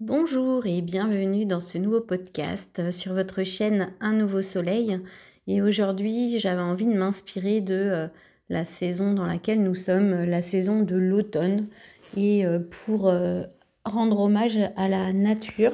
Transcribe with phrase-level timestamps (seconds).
[0.00, 5.00] Bonjour et bienvenue dans ce nouveau podcast sur votre chaîne Un nouveau soleil.
[5.48, 8.06] Et aujourd'hui, j'avais envie de m'inspirer de euh,
[8.48, 11.66] la saison dans laquelle nous sommes, la saison de l'automne.
[12.16, 13.42] Et euh, pour euh,
[13.84, 15.72] rendre hommage à la nature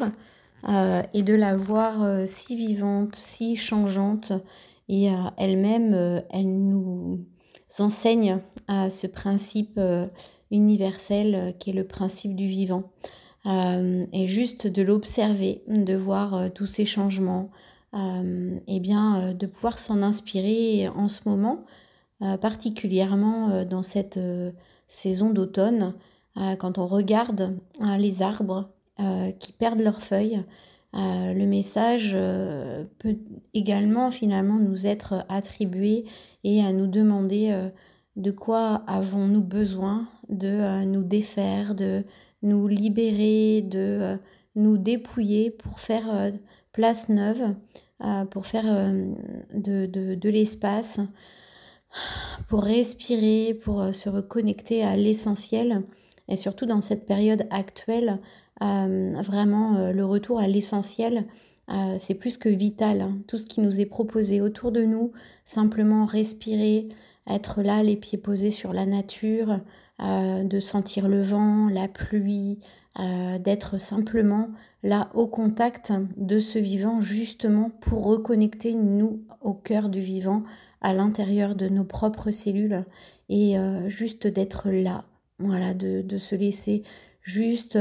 [1.13, 4.33] et de la voir si vivante, si changeante.
[4.89, 7.27] Et elle-même, elle nous
[7.79, 8.39] enseigne
[8.69, 9.79] à ce principe
[10.51, 12.91] universel qui est le principe du vivant.
[13.47, 17.51] Euh, et juste de l'observer, de voir euh, tous ces changements,
[17.95, 21.65] euh, et bien de pouvoir s'en inspirer en ce moment,
[22.41, 24.19] particulièrement dans cette
[24.89, 25.95] saison d'automne,
[26.59, 27.57] quand on regarde
[27.99, 28.71] les arbres
[29.39, 30.43] qui perdent leurs feuilles.
[30.93, 32.17] le message
[32.99, 33.17] peut
[33.53, 36.05] également finalement nous être attribué
[36.43, 37.71] et à nous demander
[38.17, 42.05] de quoi avons-nous besoin de nous défaire, de
[42.45, 44.17] nous libérer, de euh,
[44.55, 46.31] nous dépouiller pour faire euh,
[46.73, 47.55] place neuve,
[48.05, 48.65] euh, pour faire
[49.55, 51.01] de, de, l'espace,
[52.49, 55.83] pour respirer, pour se reconnecter à l'essentiel.
[56.29, 58.19] Et surtout dans cette période actuelle,
[58.61, 61.27] vraiment le retour à l'essentiel,
[61.99, 63.03] c'est plus que vital.
[63.03, 63.19] Hein.
[63.29, 65.13] Tout ce qui nous est proposé autour de nous,
[65.45, 66.89] simplement respirer,
[67.29, 69.61] être là, les pieds posés sur la nature,
[70.01, 72.59] euh, de sentir le vent, la pluie,
[72.99, 74.49] euh, d'être simplement
[74.83, 80.43] là au contact de ce vivant justement pour reconnecter nous au cœur du vivant,
[80.81, 82.85] à l'intérieur de nos propres cellules.
[83.29, 85.05] Et euh, juste d'être là,
[85.39, 86.83] voilà, de, de, se laisser
[87.23, 87.79] juste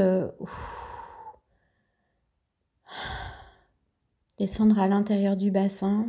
[4.40, 6.08] descendre à l'intérieur du bassin,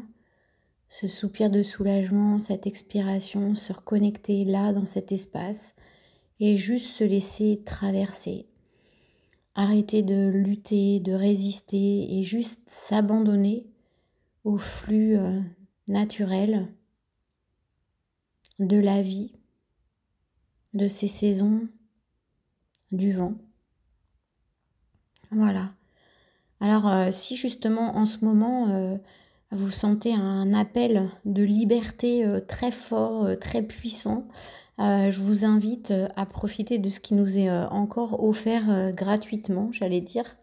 [0.88, 5.74] ce soupir de soulagement, cette expiration, se reconnecter là dans cet espace
[6.40, 8.46] et juste se laisser traverser.
[9.54, 13.66] Arrêter de lutter, de résister et juste s'abandonner
[14.42, 15.40] au flux euh,
[15.88, 16.68] naturel
[18.58, 19.32] de la vie,
[20.74, 21.68] de ces saisons,
[22.92, 23.34] du vent.
[25.30, 25.72] Voilà.
[26.60, 28.96] Alors euh, si justement en ce moment euh,
[29.50, 34.26] vous sentez un appel de liberté très fort, très puissant,
[34.80, 38.92] euh, je vous invite euh, à profiter de ce qui nous est euh, encore offert
[38.92, 40.36] gratuitement, j'allais dire.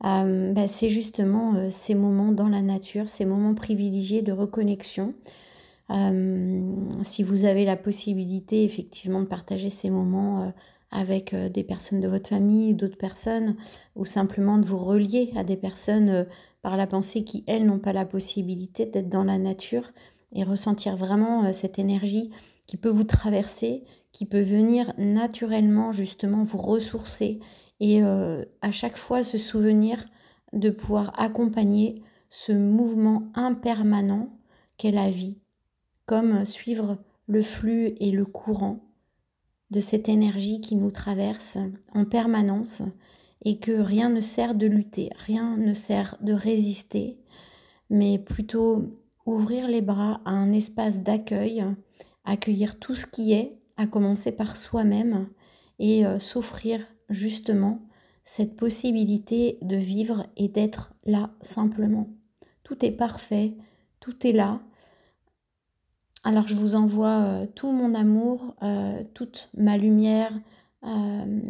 [0.00, 5.14] Bah, c'est justement ces moments dans la nature, ces moments privilégiés de reconnexion.
[7.02, 10.52] si vous avez la possibilité effectivement de partager ces moments
[10.90, 13.56] avec des personnes de votre famille d'autres personnes,
[13.96, 16.26] ou simplement de vous relier à des personnes
[16.62, 19.90] par la pensée qui, elles, n'ont pas la possibilité d'être dans la nature
[20.32, 22.30] et ressentir vraiment cette énergie
[22.66, 27.40] qui peut vous traverser, qui peut venir naturellement justement vous ressourcer
[27.80, 30.04] et euh, à chaque fois se souvenir
[30.52, 34.38] de pouvoir accompagner ce mouvement impermanent
[34.76, 35.38] qu'est la vie,
[36.06, 38.83] comme suivre le flux et le courant
[39.74, 41.58] de cette énergie qui nous traverse
[41.92, 42.82] en permanence
[43.44, 47.18] et que rien ne sert de lutter, rien ne sert de résister,
[47.90, 48.84] mais plutôt
[49.26, 51.64] ouvrir les bras à un espace d'accueil
[52.24, 55.28] accueillir tout ce qui est, à commencer par soi-même
[55.78, 57.82] et euh, s'offrir justement
[58.22, 62.08] cette possibilité de vivre et d'être là simplement.
[62.62, 63.54] Tout est parfait,
[63.98, 64.62] tout est là.
[66.24, 70.32] Alors je vous envoie euh, tout mon amour, euh, toute ma lumière,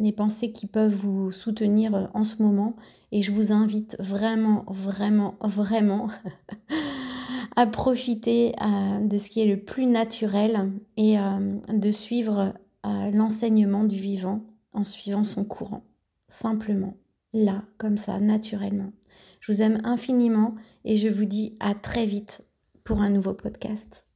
[0.01, 2.77] les pensées qui peuvent vous soutenir en ce moment
[3.11, 6.09] et je vous invite vraiment, vraiment, vraiment
[7.57, 12.55] à profiter euh, de ce qui est le plus naturel et euh, de suivre
[12.85, 14.43] euh, l'enseignement du vivant
[14.73, 15.85] en suivant son courant.
[16.27, 16.97] Simplement,
[17.33, 18.93] là, comme ça, naturellement.
[19.41, 22.45] Je vous aime infiniment et je vous dis à très vite
[22.83, 24.07] pour un nouveau podcast.